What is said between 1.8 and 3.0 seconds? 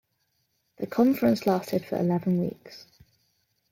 for eleven weeks.